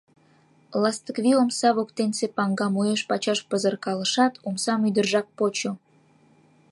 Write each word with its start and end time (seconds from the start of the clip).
Ластыквий 0.81 1.37
омса 1.41 1.69
воктенсе 1.77 2.25
паҥгам 2.35 2.73
уэш-пачаш 2.79 3.39
пызыркалышат, 3.49 4.33
омсам 4.47 4.81
ӱдыржак 4.87 5.27
почо. 5.37 5.71